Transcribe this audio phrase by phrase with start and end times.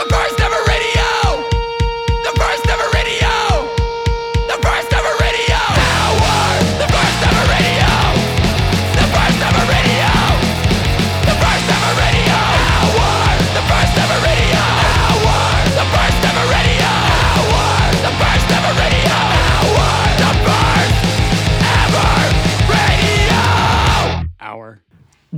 [0.00, 1.09] The first ever radio.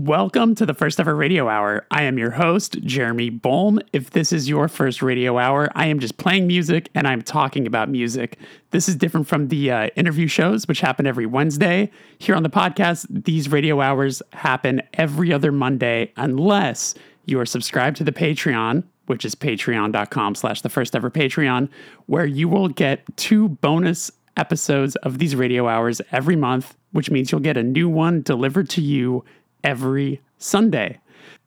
[0.05, 1.87] Welcome to the first ever radio hour.
[1.93, 3.79] I am your host, Jeremy Bolm.
[3.93, 7.68] If this is your first radio hour, I am just playing music and I'm talking
[7.68, 8.36] about music.
[8.73, 11.89] This is different from the uh, interview shows, which happen every Wednesday.
[12.18, 17.96] Here on the podcast, these radio hours happen every other Monday, unless you are subscribed
[17.98, 21.68] to the Patreon, which is patreon.com slash the first ever Patreon,
[22.07, 27.31] where you will get two bonus episodes of these radio hours every month, which means
[27.31, 29.25] you'll get a new one delivered to you
[29.64, 30.98] every Sunday.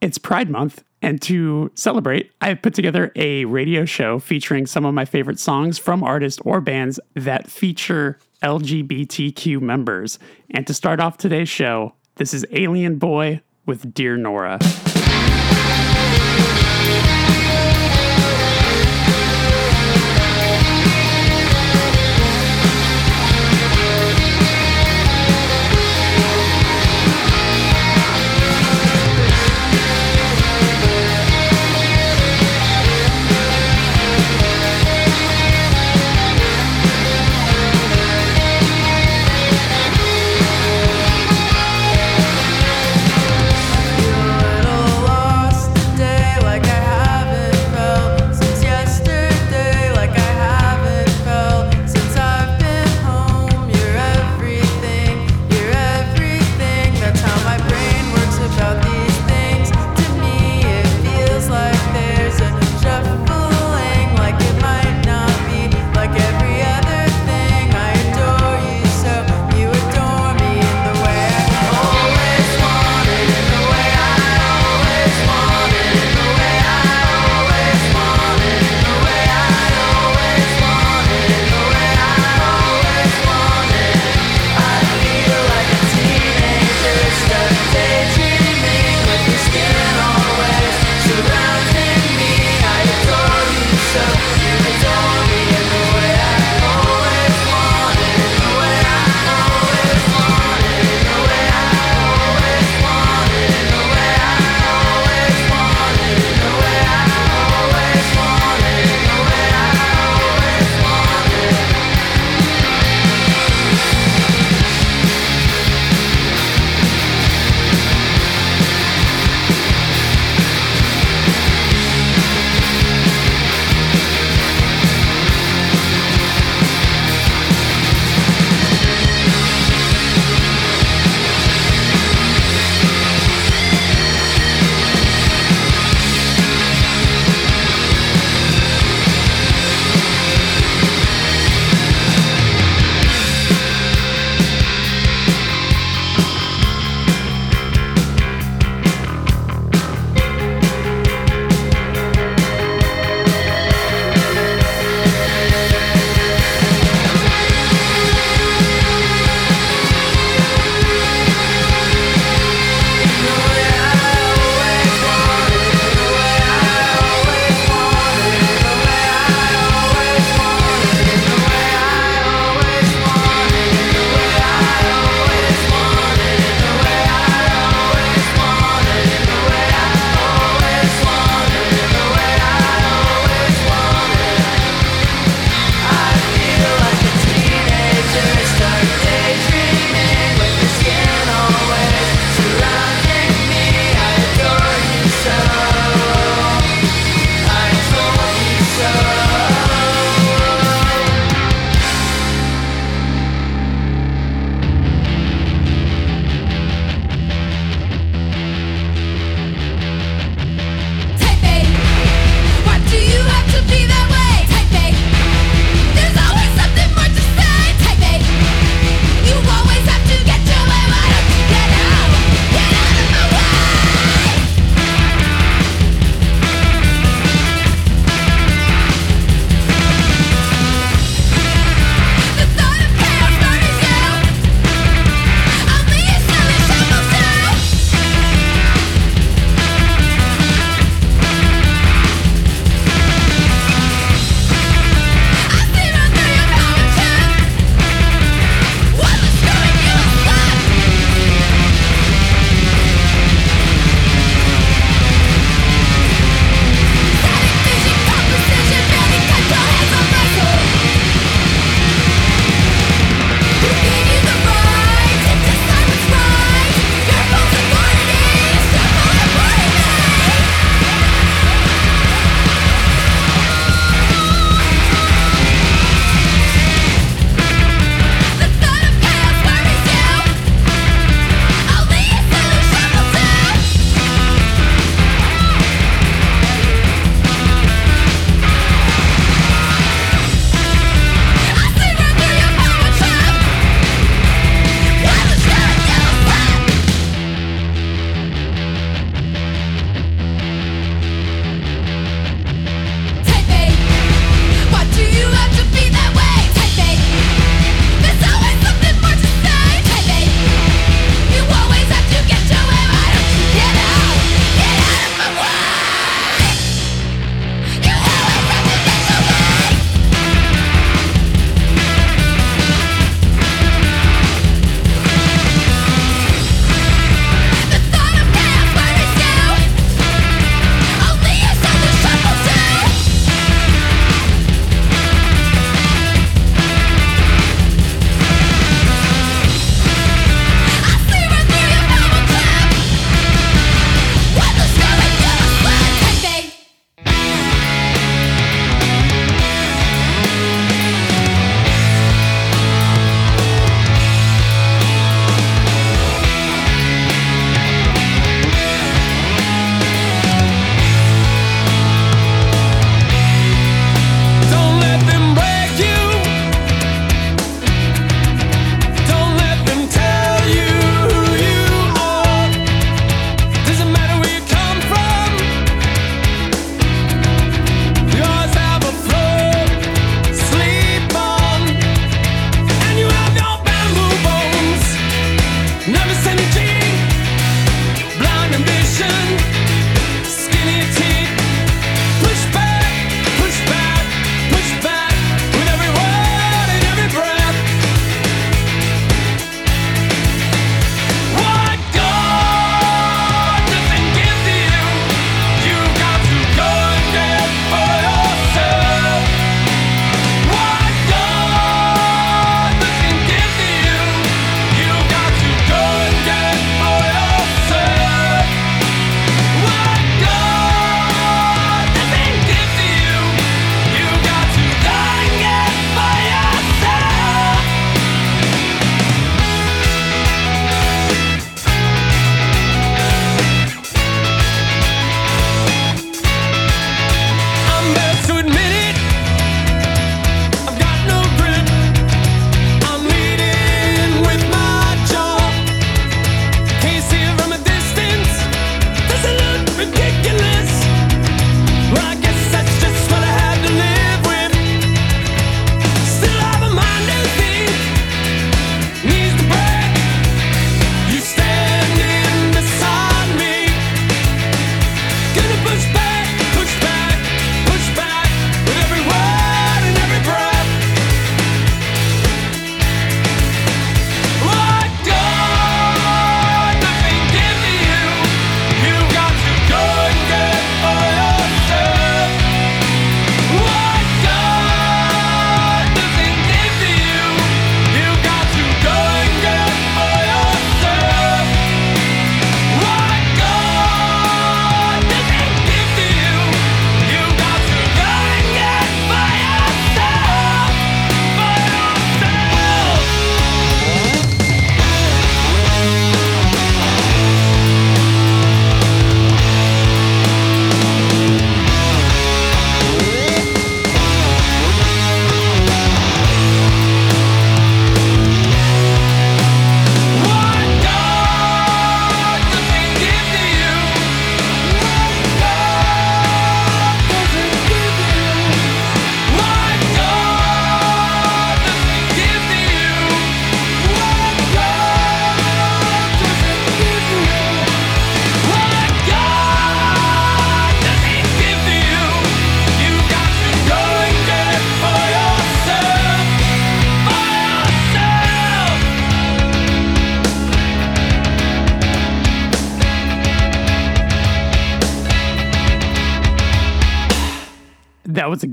[0.02, 4.94] It's Pride Month, and to celebrate, I've put together a radio show featuring some of
[4.94, 10.20] my favorite songs from artists or bands that feature LGBTQ members.
[10.52, 14.60] And to start off today's show, this is Alien Boy with Dear Nora.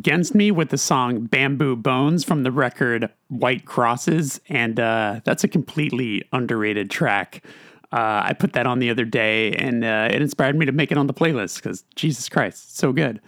[0.03, 4.41] Against Me with the song Bamboo Bones from the record White Crosses.
[4.49, 7.45] And uh, that's a completely underrated track.
[7.93, 10.91] Uh, I put that on the other day and uh, it inspired me to make
[10.91, 13.21] it on the playlist because Jesus Christ, so good.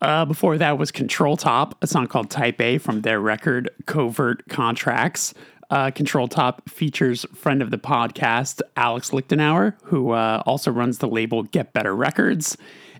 [0.00, 4.48] Uh, before that was Control Top, a song called Type A from their record Covert
[4.48, 5.32] Contracts.
[5.70, 11.06] Uh, Control Top features friend of the podcast, Alex Lichtenauer, who uh, also runs the
[11.06, 12.56] label Get Better Records.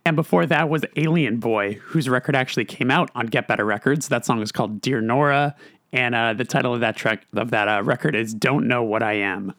[0.06, 4.06] And before that was Alien Boy, whose record actually came out on Get Better Records.
[4.06, 5.56] That song is called Dear Nora,
[5.92, 9.02] and uh, the title of that track of that uh, record is "Don't Know What
[9.02, 9.52] I Am."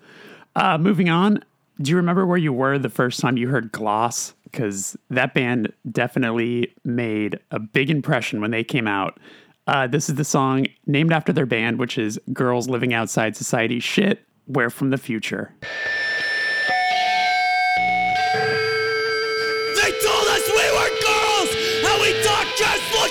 [0.56, 1.44] Uh, moving on,
[1.82, 4.36] do you remember where you were the first time you heard Gloss?
[4.46, 9.20] Because that band definitely made a big impression when they came out.
[9.68, 13.82] Uh, this is the song named after their band, which is "Girls Living Outside Society
[13.82, 15.54] Shit." We're from the future.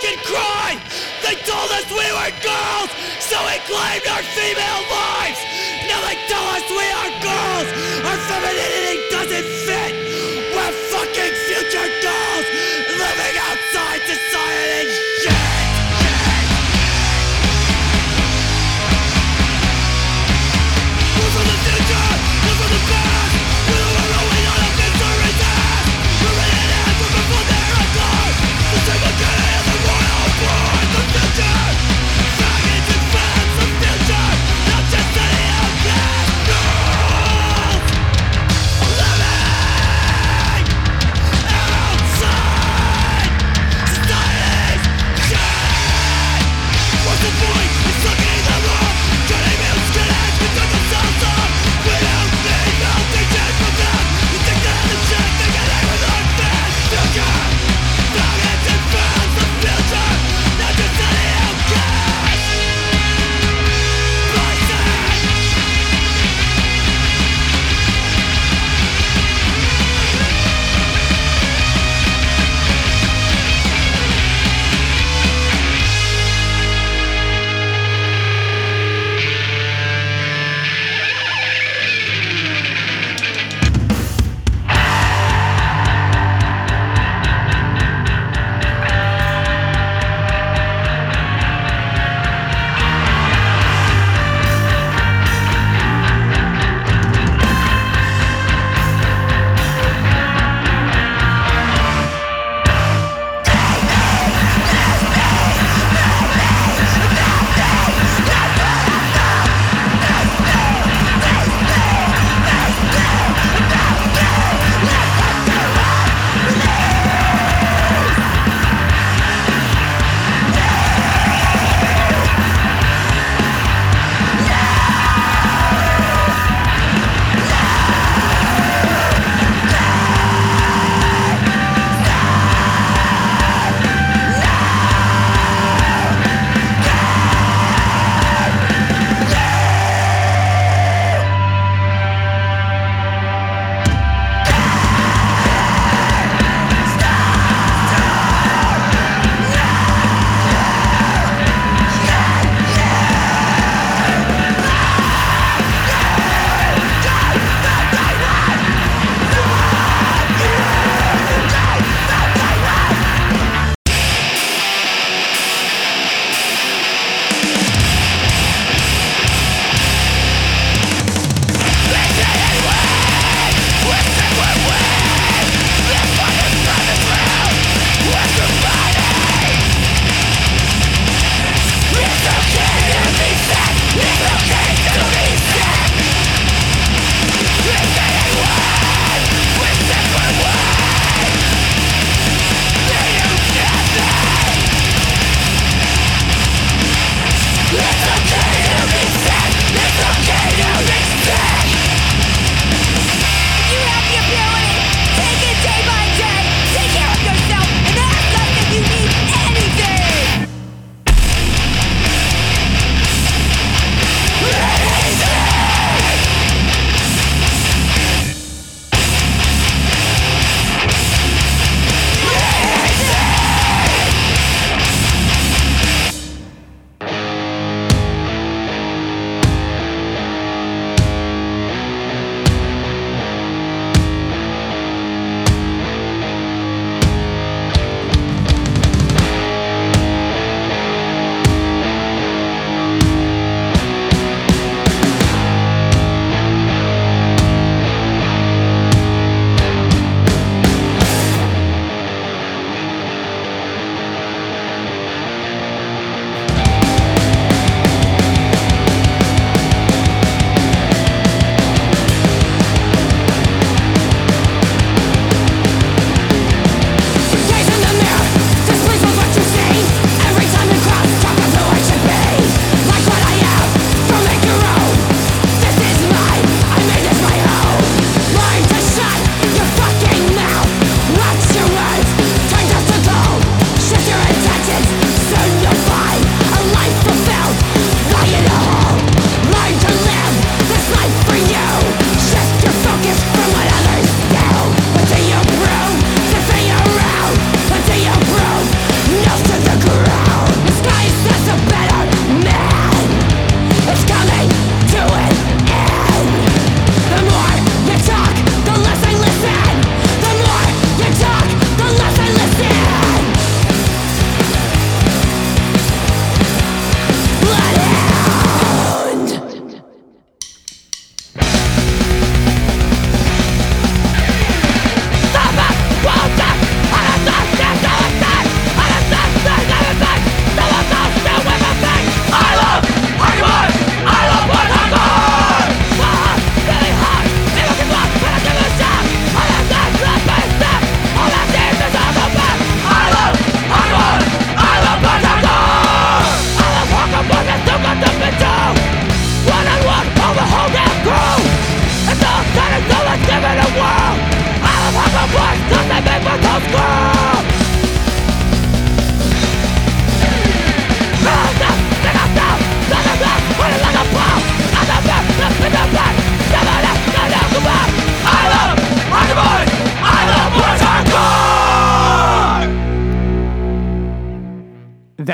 [0.04, 0.76] And cry.
[1.24, 5.40] They told us we were girls, so we claimed our female lives.
[5.88, 7.68] Now they tell us we are girls,
[8.04, 9.65] our femininity doesn't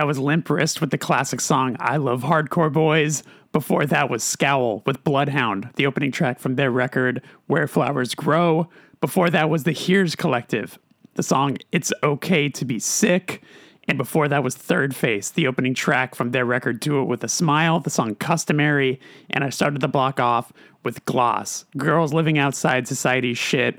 [0.03, 3.23] That was Limp Wrist with the classic song I Love Hardcore Boys.
[3.53, 8.69] Before that was Scowl with Bloodhound, the opening track from their record Where Flowers Grow.
[9.01, 10.77] Before that was the HIRS Collective,
[11.15, 13.45] the song It's Okay to Be Sick.
[13.87, 17.23] And before that was Third Face, the opening track from their record Do It With
[17.23, 18.99] a Smile, the song Customary.
[19.31, 23.79] And I started the block off with Gloss, Girls Living Outside Society Shit,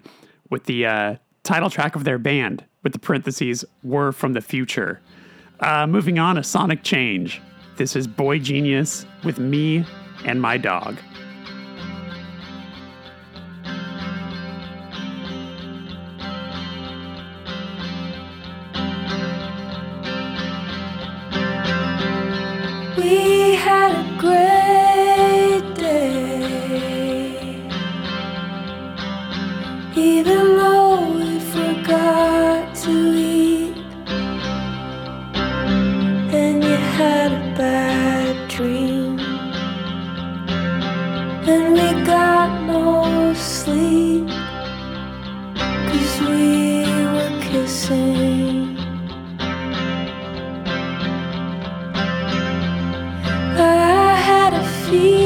[0.49, 5.01] with the uh, title track of their band, with the parentheses, We're from the Future.
[5.59, 7.41] Uh, moving on, a sonic change.
[7.77, 9.85] This is boygenius with me
[10.25, 10.97] and my dog.
[22.97, 27.35] We had a great day,
[29.95, 33.22] even though we forgot to
[37.63, 39.19] bad dream,
[41.51, 44.27] and we got no sleep,
[45.87, 46.47] cause we
[47.13, 48.77] were kissing.
[53.57, 55.22] I had a fever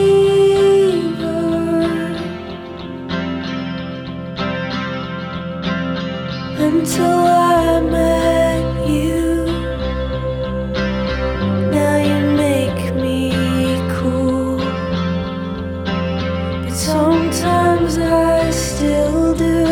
[16.88, 19.66] sometimes I still do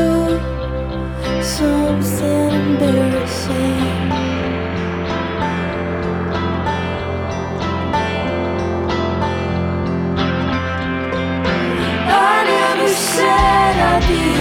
[1.41, 4.12] something embarrassing.
[12.08, 14.35] I never said I'd be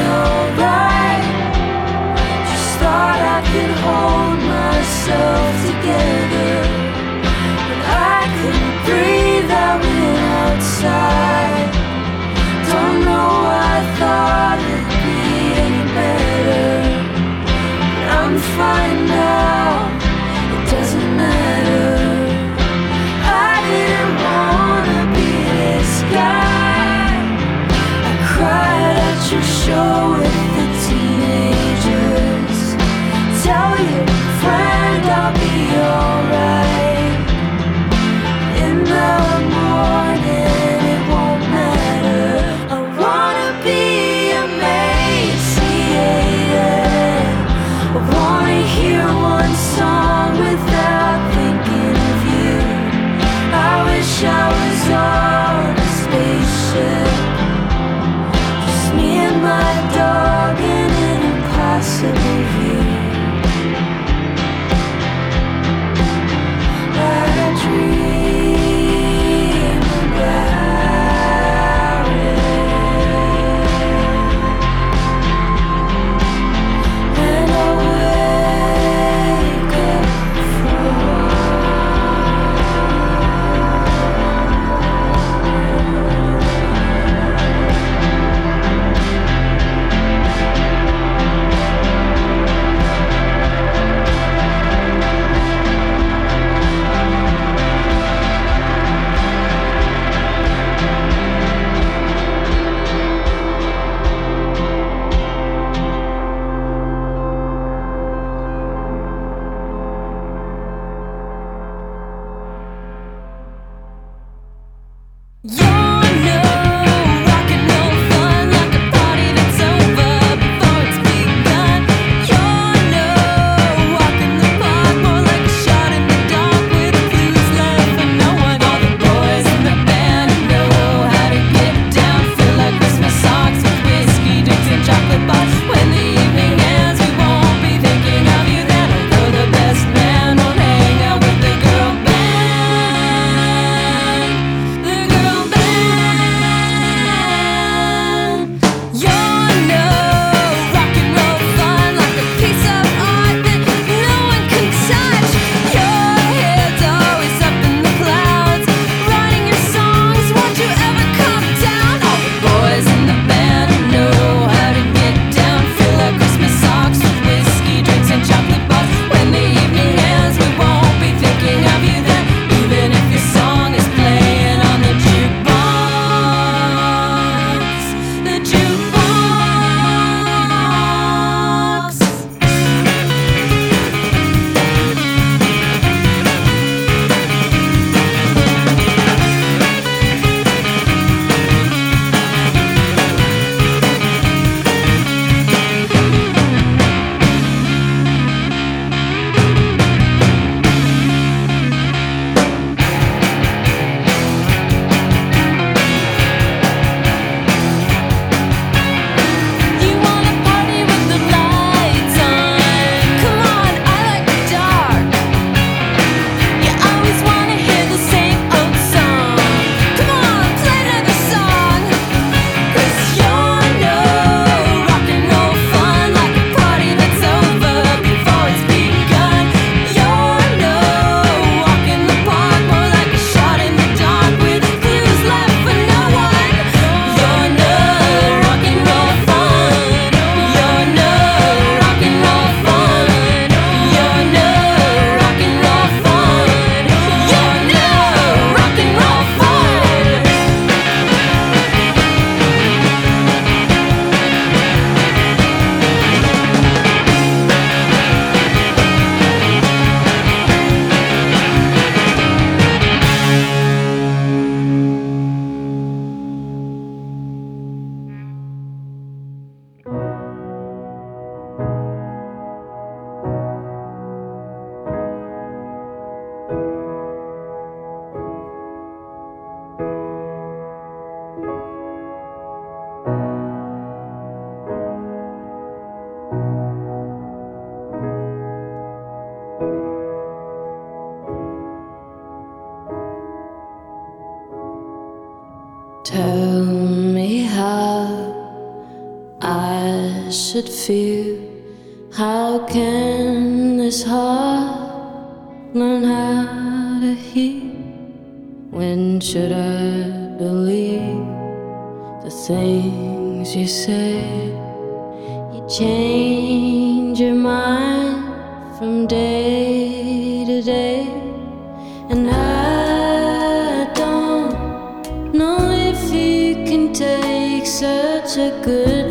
[326.94, 329.03] take such a good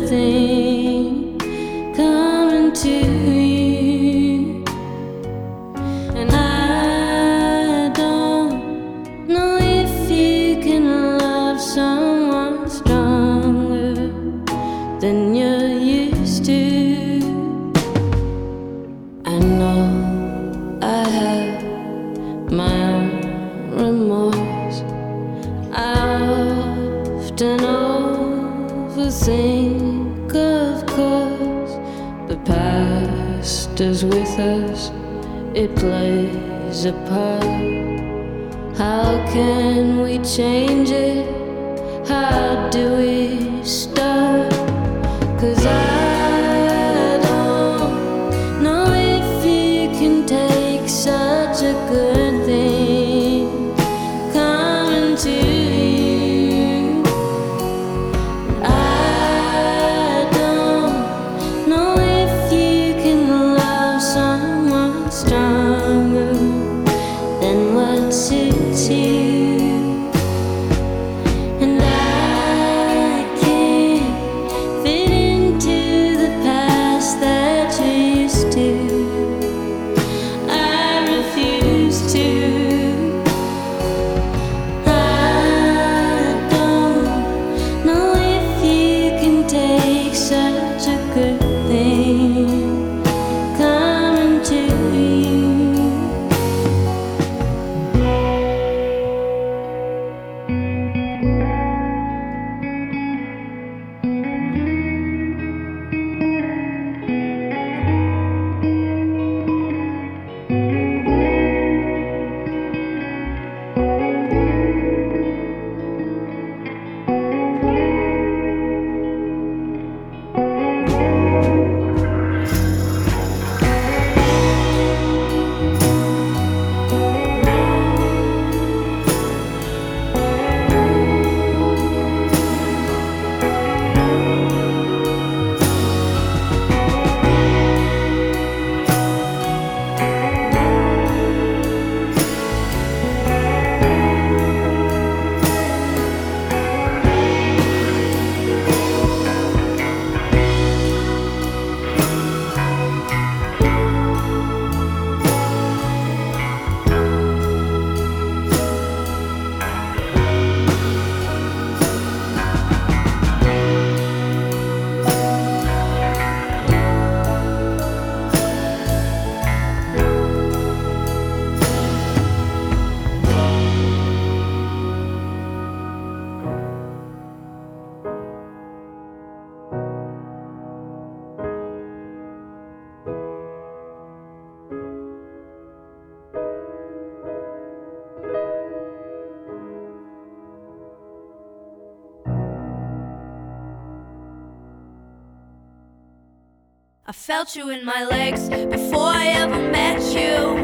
[197.36, 200.56] felt you in my legs before I ever met you.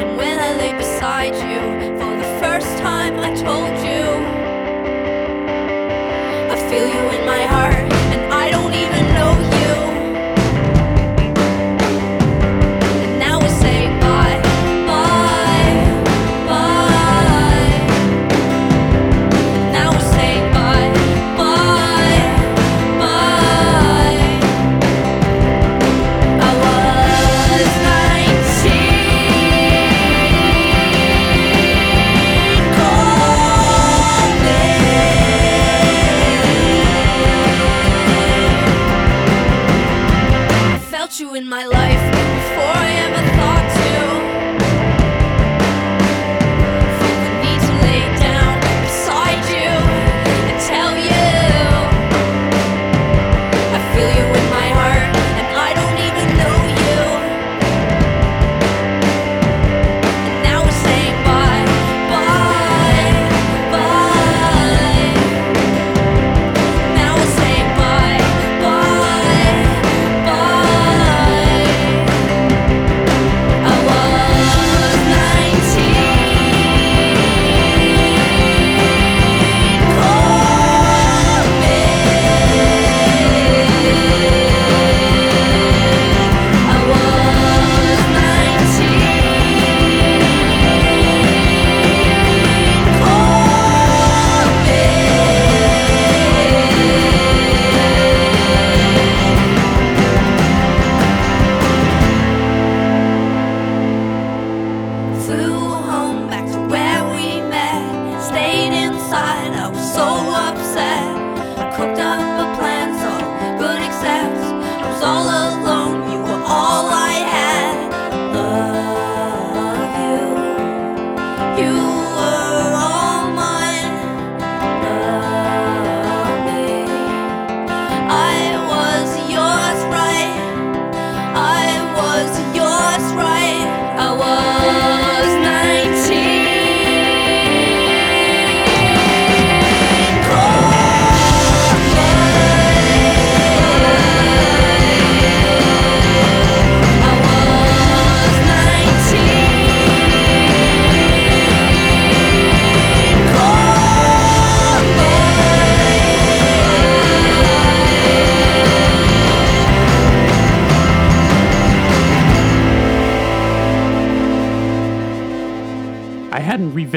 [0.00, 1.60] And when I lay beside you
[2.00, 4.06] for the first time, I told you
[6.52, 7.79] I feel you in my heart.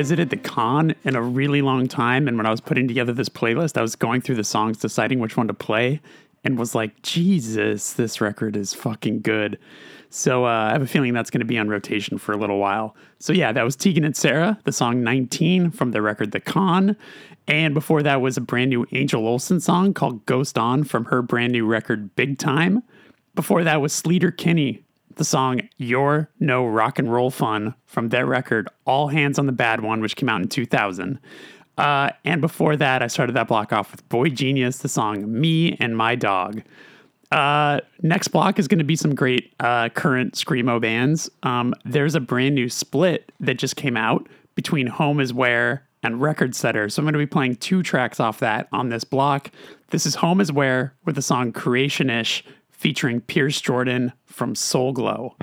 [0.10, 2.28] Hadn't the con in a really long time.
[2.28, 5.20] And when I was putting together this playlist, I was going through the songs, deciding
[5.20, 6.02] which one to play,
[6.44, 9.58] and was like, Jesus, this record is fucking good.
[10.10, 12.60] So uh, I have a feeling that's going to be on rotation for a little
[12.60, 12.96] while.
[13.20, 16.96] So yeah, that was Tegan and Sara, the song 19 from the record The Con.
[17.48, 21.22] And before that was a brand new Angel Olsen song called Ghost On from her
[21.22, 22.84] brand new record Big Time.
[23.36, 24.84] Before that was Sleater Kinney,
[25.15, 29.52] the song You're No Rock and Roll Fun from their record All Hands on the
[29.52, 31.19] Bad One, which came out in 2000.
[31.78, 35.97] Uh, and before that, I started that block off with boygenius, the song Me and
[35.97, 36.62] My Dog.
[37.32, 41.32] Uh, next block is going to be some great uh, current Screamo bands.
[41.41, 46.21] Um, there's a brand new split that just came out between Home is Where and
[46.21, 46.89] Record Setter.
[46.89, 49.49] So I'm going to be playing two tracks off that on this block.
[49.89, 52.43] This is Home is Where with the song Creationish
[52.84, 55.38] featuring Pierce Jordan from Soul Glo.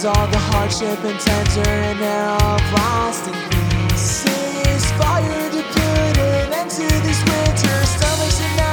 [0.00, 4.24] Ends all the hardship and tender an era of lasting peace.
[4.24, 8.69] Ceasefire to put an end to this winter, stomachs and gnashing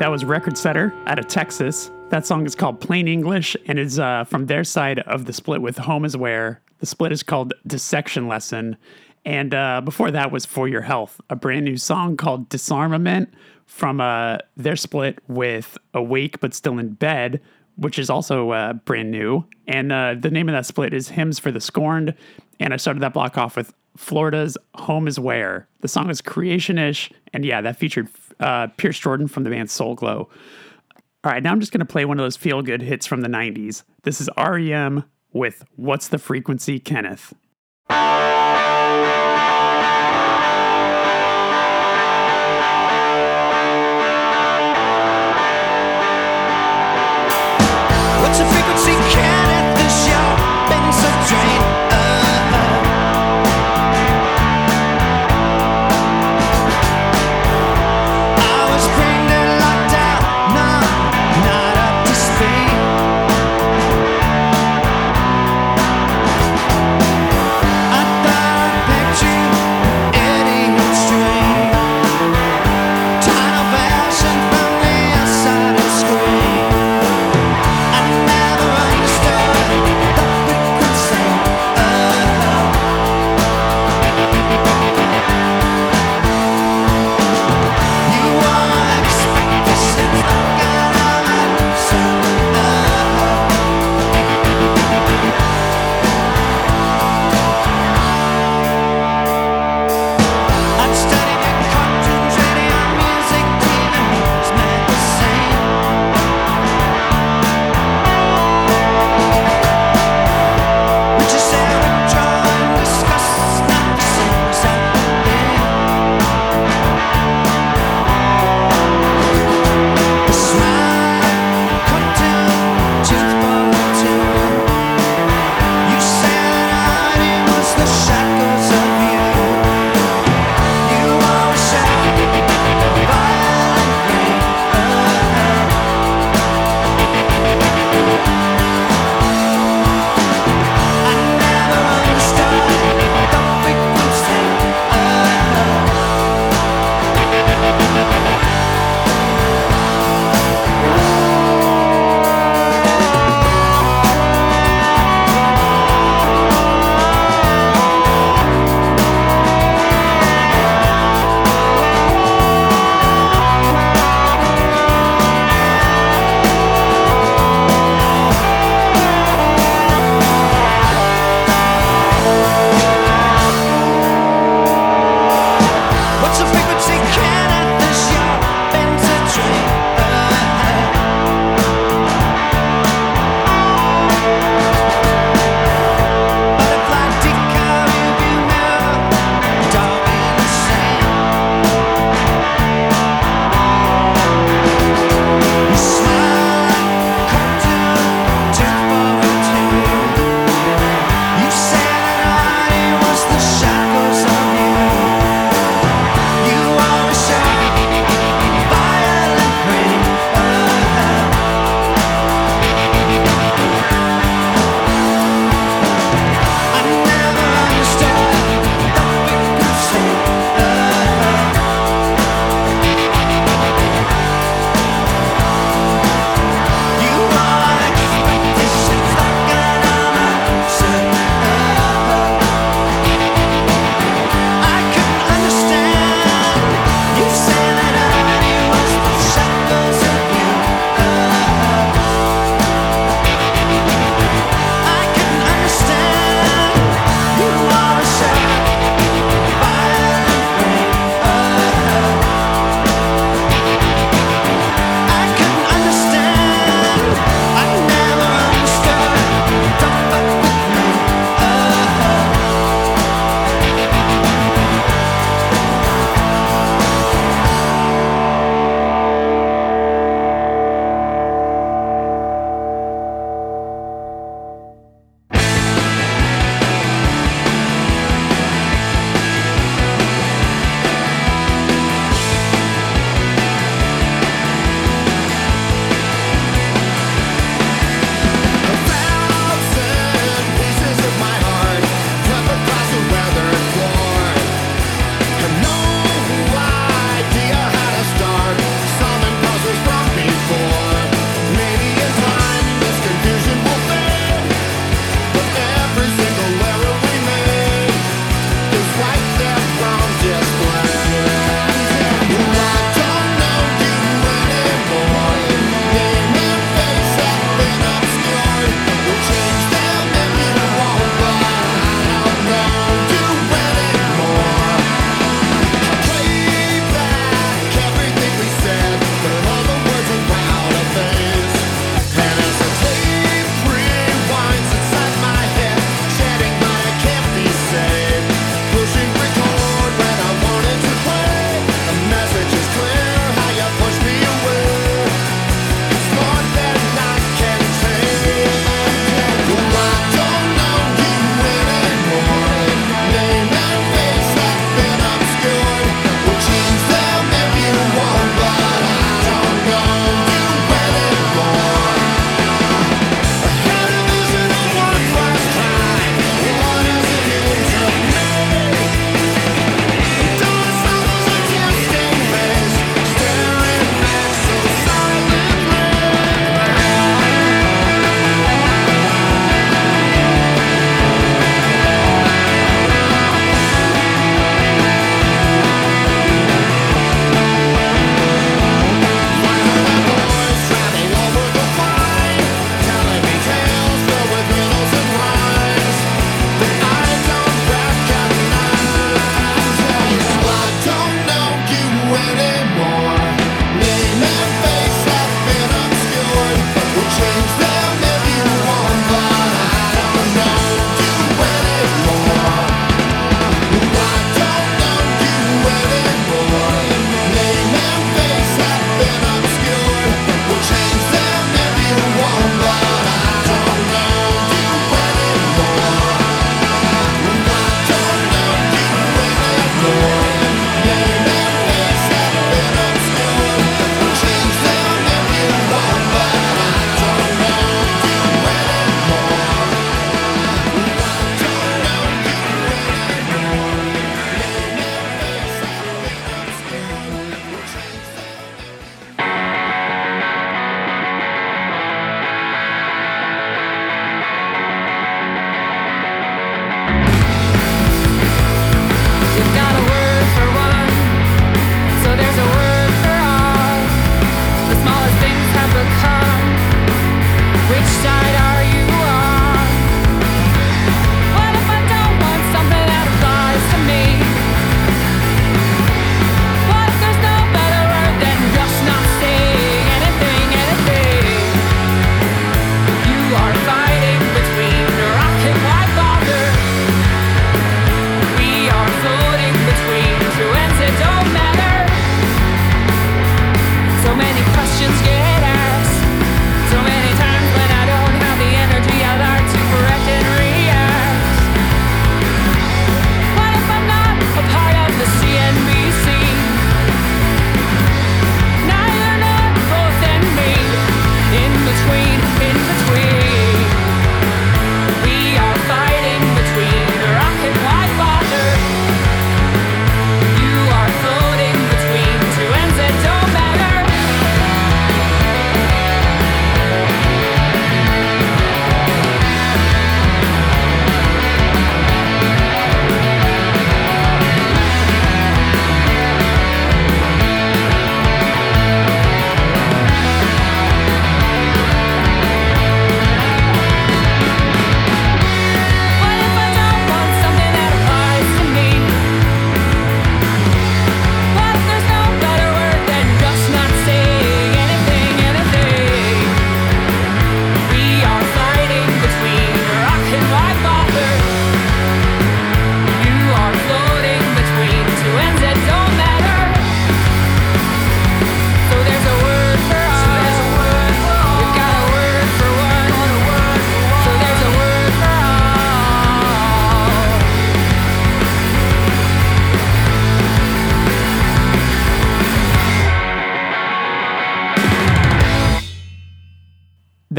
[0.00, 1.90] That was Record Setter out of Texas.
[2.08, 5.60] That song is called Plain English and is uh, from their side of the split
[5.60, 6.62] with Home is Where.
[6.78, 8.78] The split is called Dissection Lesson.
[9.26, 13.34] And uh, before that was For Your Health, a brand new song called Disarmament
[13.66, 17.42] from uh, their split with Awake But Still in Bed,
[17.76, 19.44] which is also uh, brand new.
[19.68, 22.14] And uh, the name of that split is Hymns for the Scorned.
[22.58, 25.68] And I started that block off with Florida's Home is Where.
[25.80, 28.08] The song is creation-ish, and yeah, that featured
[28.40, 30.28] uh, Pierce Jordan from the band Soul Glo.
[31.22, 33.28] All right, now I'm just going to play one of those feel-good hits from the
[33.28, 33.82] 90s.
[34.02, 37.34] This is REM with What's the Frequency, Kenneth?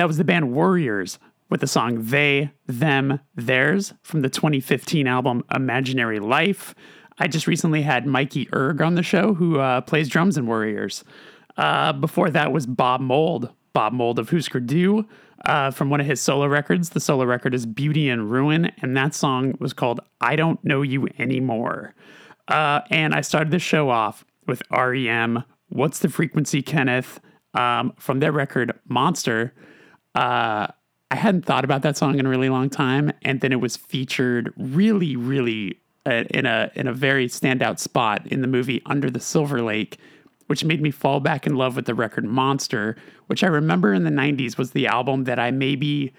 [0.02, 1.20] That was the band Worriers
[1.52, 6.74] with the song They, Them, Theirs from the 2015 album Imaginary Life.
[7.20, 11.04] I just recently had Mikey Erg on the show, who uh, plays drums in Worriers.
[11.56, 15.06] Uh, before that was Bob Mould, Bob Mould of Husker Du,
[15.46, 16.90] uh, from one of his solo records.
[16.90, 20.82] The solo record is Beauty and Ruin, and that song was called I Don't Know
[20.82, 21.94] You Anymore.
[22.48, 27.20] Uh, and I started the show off with REM, What's the Frequency, Kenneth,
[27.54, 29.54] um, from their record Monster.
[30.16, 30.68] Uh,
[31.12, 33.76] I hadn't thought about that song in a really long time, and then it was
[33.76, 39.10] featured really, really uh, in a in a very standout spot in the movie Under
[39.10, 39.98] the Silver Lake,
[40.48, 42.96] which made me fall back in love with the record Monster,
[43.28, 46.14] which I remember in the '90s was the album that I maybe,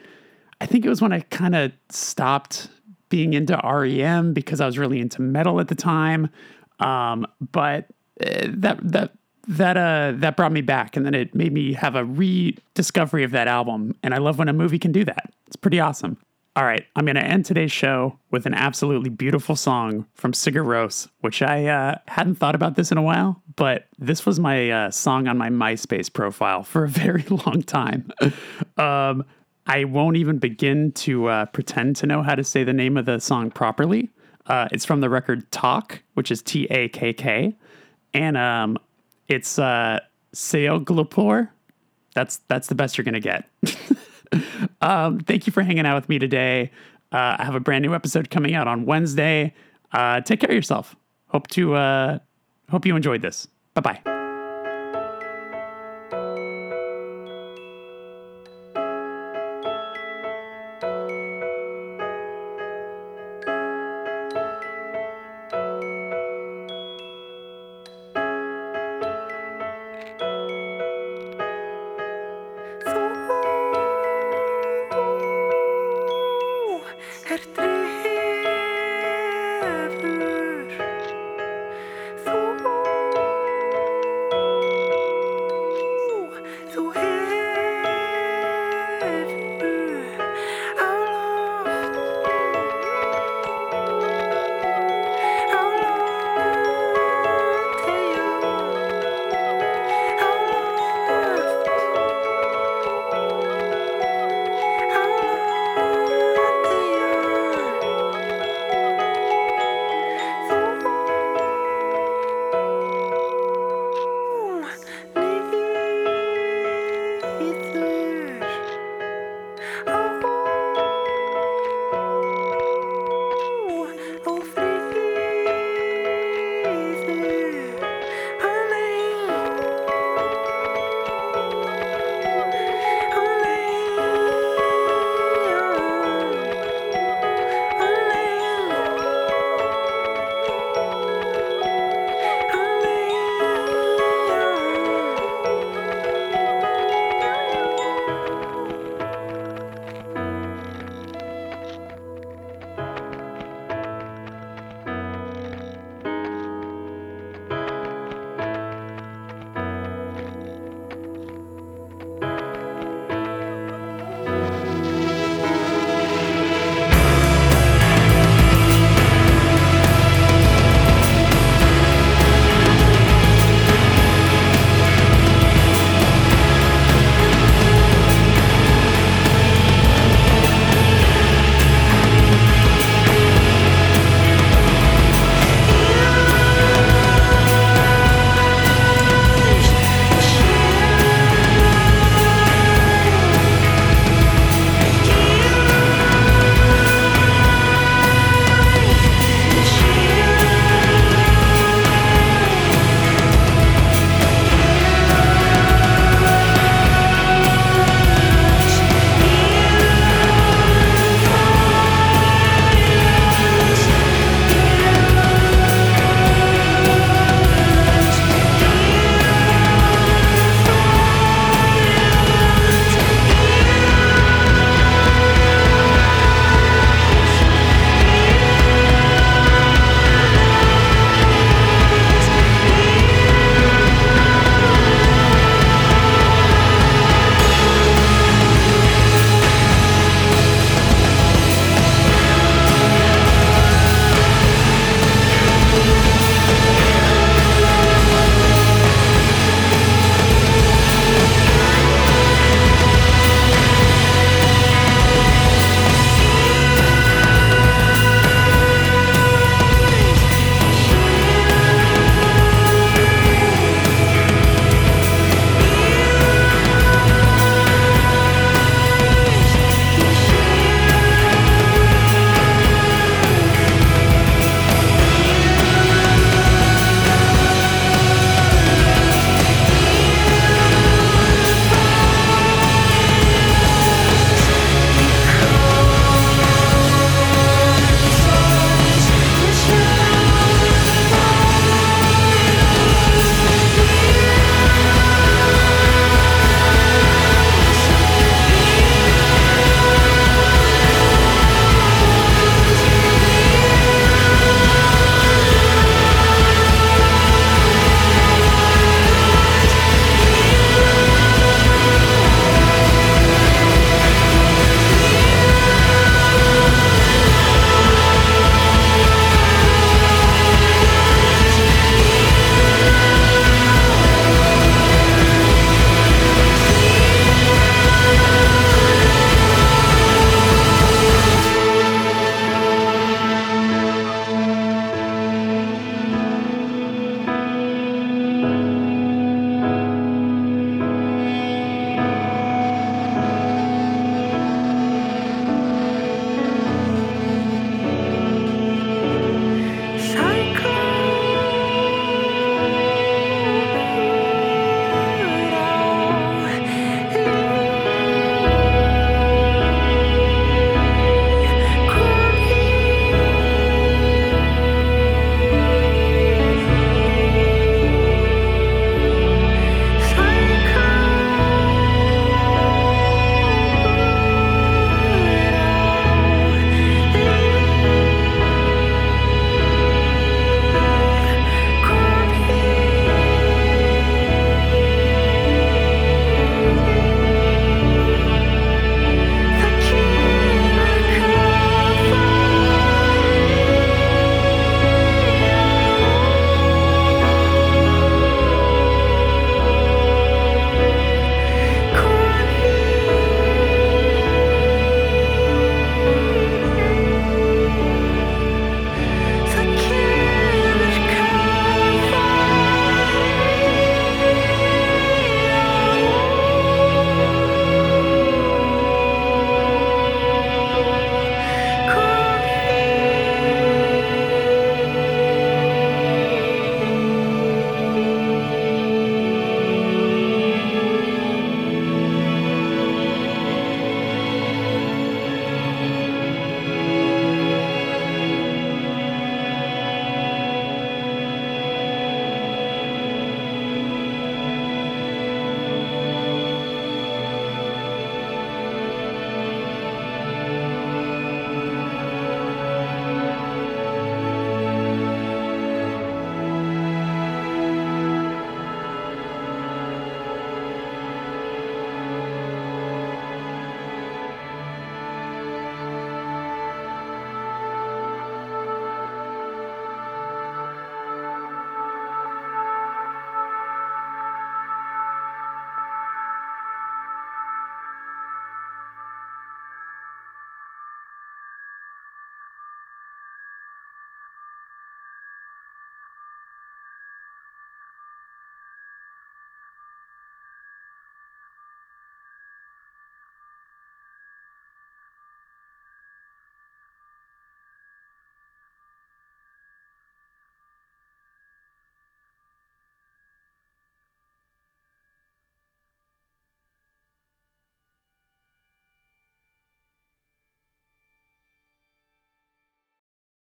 [0.61, 2.69] I think it was when I kind of stopped
[3.09, 6.29] being into REM because I was really into metal at the time,
[6.81, 7.87] um, but
[8.21, 9.13] uh, that that
[9.49, 13.33] that uh that brought me back and then it made me have a rediscovery of
[13.33, 15.33] that album and i love when a movie can do that.
[15.47, 16.17] It's pretty awesome.
[16.55, 21.09] All right i'm to end today's show with an absolutely beautiful song from sigur Rós,
[21.21, 24.91] which i uh, hadn't thought about this in a while but this was my uh,
[24.91, 28.11] song on my myspace profile for a very long time.
[28.77, 29.25] Um,
[29.67, 33.07] i won't even begin to uh, pretend to know how to say the name of
[33.07, 34.11] the song properly.
[34.47, 37.57] Uh, it's from the record Takk which is t-a-k-k
[38.15, 38.79] and um,
[39.33, 40.01] it's uh
[40.35, 41.49] Sæglópur.
[42.15, 43.49] That's that's the best you're gonna get.
[44.81, 46.71] um, thank you for hanging out with me today.
[47.11, 49.55] Uh, I have a brand new episode coming out on Wednesday.
[49.93, 50.97] Uh, take care of yourself.
[51.29, 52.19] Hope to uh,
[52.71, 53.49] hope you enjoyed this.
[53.75, 54.12] Bye bye.